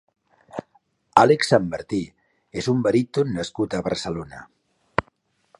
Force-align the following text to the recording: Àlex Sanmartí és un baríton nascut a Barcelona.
Àlex 1.23 1.51
Sanmartí 1.53 2.01
és 2.63 2.71
un 2.75 2.83
baríton 2.89 3.33
nascut 3.39 3.77
a 3.81 3.87
Barcelona. 3.91 4.45